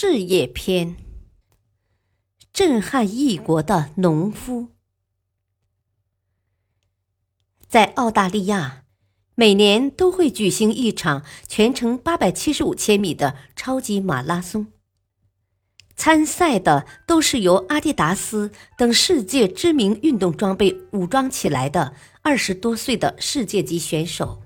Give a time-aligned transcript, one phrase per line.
[0.00, 0.94] 事业篇：
[2.52, 4.68] 震撼异国的农夫。
[7.66, 8.84] 在澳大利亚，
[9.34, 14.68] 每年都会举行一场全程八百七十五千米的超级马拉松。
[15.96, 24.44] 参赛的都是由阿迪达斯等世界知名运动装备武装起来的二十多岁的世界级选手。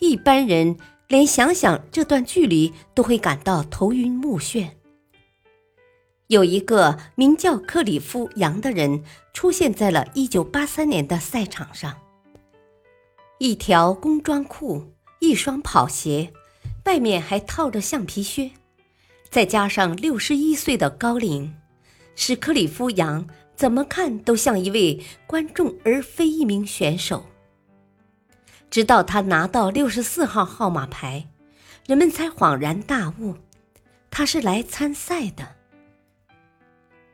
[0.00, 0.76] 一般人。
[1.08, 4.70] 连想想这段距离都会感到头晕目眩。
[6.26, 11.96] 有一个名叫克里夫·杨的人出现在了1983年的赛场上，
[13.38, 16.32] 一条工装裤，一双跑鞋，
[16.84, 18.50] 外面还套着橡皮靴，
[19.30, 21.54] 再加上61岁的高龄，
[22.16, 27.24] 使克里夫·杨怎么看都像一位观众而非一名选手。
[28.70, 31.28] 直到他拿到六十四号号码牌，
[31.86, 33.36] 人们才恍然大悟，
[34.10, 35.56] 他是来参赛的。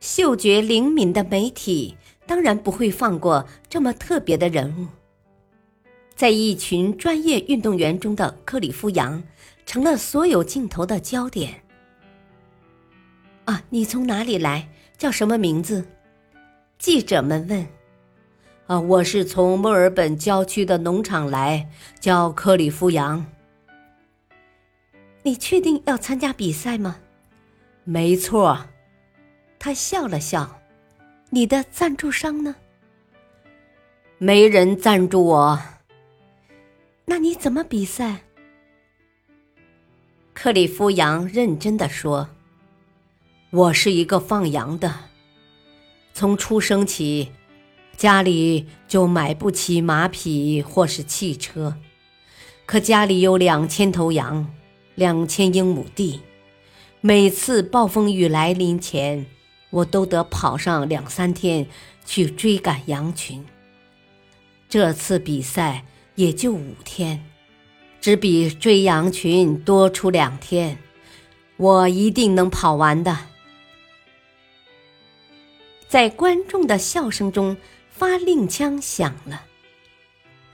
[0.00, 4.86] 嗅觉灵敏的媒体当然不会放过这么特别的人物。
[6.14, 9.22] 在一群专业运动员中的克里夫·杨，
[9.66, 11.62] 成了所有镜头的焦点。
[13.44, 14.68] 啊，你从哪里来？
[14.98, 15.86] 叫什么名字？
[16.78, 17.77] 记者们问。
[18.68, 23.24] 啊，我是从墨尔本郊区的农场来，叫克里夫·杨。
[25.22, 26.98] 你确定要参加比赛吗？
[27.84, 28.66] 没错。
[29.58, 30.60] 他笑了笑。
[31.30, 32.56] 你的赞助商呢？
[34.18, 35.58] 没人赞助我。
[37.06, 38.18] 那你怎么比赛？
[40.34, 42.28] 克里夫·杨认真的说
[43.48, 44.94] ：“我是一个放羊的，
[46.12, 47.32] 从出生起。”
[47.98, 51.74] 家里就买不起马匹或是汽车，
[52.64, 54.48] 可家里有两千头羊，
[54.94, 56.20] 两千英亩地。
[57.00, 59.26] 每次暴风雨来临前，
[59.70, 61.66] 我都得跑上两三天
[62.06, 63.44] 去追赶羊群。
[64.68, 67.24] 这次比赛也就五天，
[68.00, 70.78] 只比追羊群多出两天，
[71.56, 73.18] 我一定能跑完的。
[75.88, 77.56] 在观众的笑声中。
[77.98, 79.42] 发令枪响了，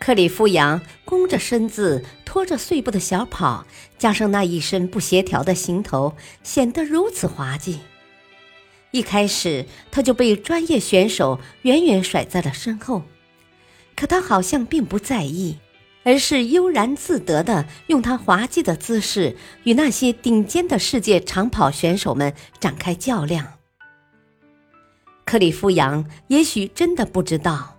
[0.00, 3.64] 克里夫·杨弓着身子，拖着碎步的小跑，
[3.96, 7.78] 加上那一身不协调的行头，显得如此滑稽。
[8.90, 13.04] 一开始他就被专业选手远远甩在了身后，
[13.94, 15.58] 可他好像并不在意，
[16.02, 23.57] 而是悠然自得地用他滑稽的姿势与那些顶尖的世界长跑选手们展开较量。
[25.28, 27.76] 克里夫·杨也许真的不知道，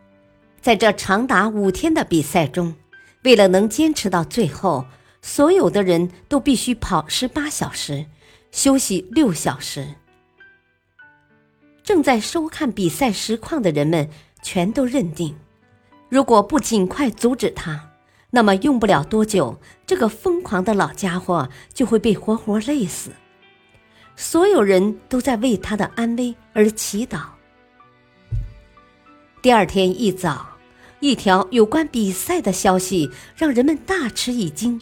[0.62, 2.76] 在这长达五天的比赛中，
[3.24, 4.86] 为了能坚持到最后，
[5.24, 8.06] 所有的人都必须跑十八小时，
[8.52, 9.96] 休息六小时。
[11.82, 14.08] 正在收看比赛实况的人们
[14.44, 15.36] 全都认定，
[16.08, 17.94] 如果不尽快阻止他，
[18.30, 23.10] 那么用不了多久，这个疯狂的老家伙就会被活活累死。
[24.16, 27.22] 所有人都在为他的安危而祈祷。
[29.42, 30.58] 第二天一早，
[31.00, 34.82] 一条有关比赛的消息让人们大吃一惊。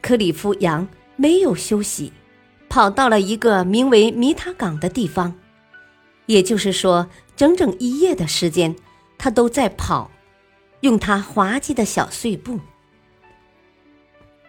[0.00, 0.86] 克里夫·杨
[1.16, 2.12] 没有休息，
[2.68, 5.34] 跑到了一个名为米塔港的地方，
[6.26, 8.76] 也就是说，整整一夜的时间，
[9.18, 10.08] 他都在跑，
[10.82, 12.60] 用他滑稽的小碎步。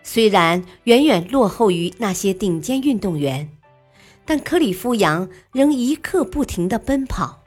[0.03, 3.50] 虽然远远落后于那些顶尖运动员，
[4.24, 7.38] 但克里夫·杨仍一刻不停地奔跑。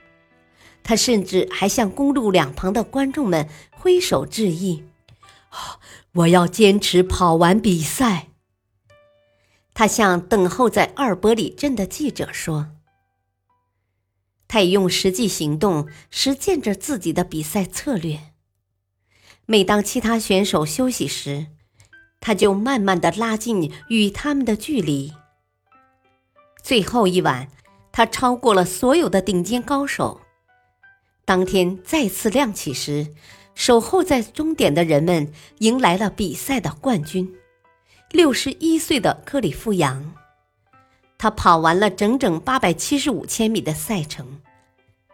[0.84, 4.84] 他甚至还向公路两旁的观众们挥手致意。
[6.12, 8.29] 我要坚持跑完比赛。
[9.75, 12.69] 他向等候在阿尔伯里镇的记者说
[14.49, 18.19] ：“他也用实际行动实践着自己的比赛策略。
[19.46, 21.46] 每当其他选手休息时，
[22.20, 25.12] 他就慢慢的拉近与他们的距离。
[26.62, 27.49] 最后一晚，
[27.90, 30.20] 他超过了所有的顶尖高手。”
[31.24, 33.08] 当天再次亮起时，
[33.54, 37.32] 守候在终点的人们迎来了比赛的冠军——
[38.10, 40.14] 六十一岁的克里夫·杨。
[41.19, 44.40] 他跑完了整整八百七十五千米的赛程，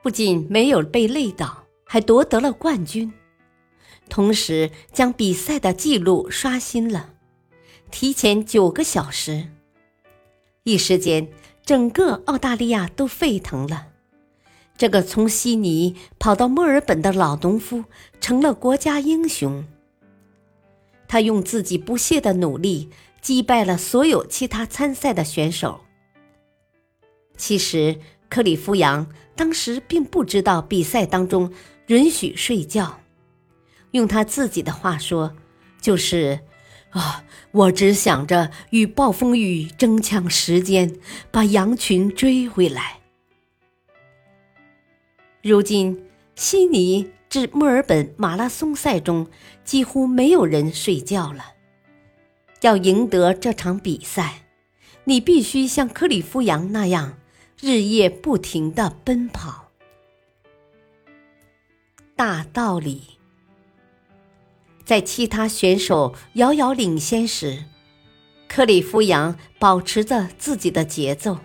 [0.02, 3.12] 不仅没有被累倒，还夺得了冠军，
[4.08, 7.10] 同时将比赛的记录刷新了，
[7.90, 9.49] 提前九个小时。
[10.64, 11.28] 一时间，
[11.66, 13.88] 整个澳大利亚都沸腾了。
[14.78, 17.84] 这个从悉尼跑到墨尔本的老农夫
[18.20, 19.64] 成了国家英雄。
[21.08, 22.90] 他用自己不懈的努力
[23.20, 25.80] 击败了所有其他参赛的选手。
[27.36, 27.98] 其实，
[28.28, 31.52] 克里夫杨当时并不知道比赛当中
[31.88, 33.00] 允许睡觉。
[33.92, 35.34] 用他自己的话说，
[35.81, 36.38] 就是
[36.90, 41.00] ：“啊，我只想着与暴风雨争抢时间，
[41.32, 42.97] 把羊群追回来。”
[45.43, 46.05] 如今，
[46.35, 49.26] 悉尼至墨尔本马拉松赛中
[49.64, 51.55] 几乎没有人睡觉了。
[52.62, 54.43] 要赢得这场比赛，
[55.05, 57.19] 你必须像克里夫杨那样。
[57.61, 59.73] 日夜不停的奔跑，
[62.14, 63.02] 大道理。
[64.84, 67.64] 在其他选手遥遥领先时，
[68.46, 71.38] 克里夫杨保持着自己的节奏；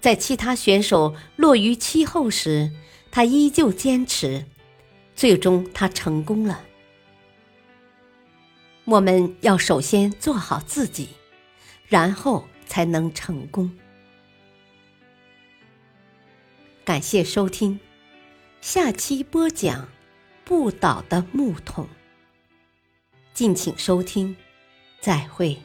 [0.00, 2.72] 在其他选手落于其后时，
[3.10, 4.46] 他依旧坚持。
[5.14, 6.64] 最终，他成功了。
[8.86, 11.10] 我们要首先做好自己，
[11.86, 13.70] 然后才能成功。
[16.82, 17.78] 感谢收听，
[18.62, 19.82] 下期播讲
[20.42, 21.84] 《不倒的木桶》，
[23.34, 24.34] 敬请收听，
[25.00, 25.60] 再会。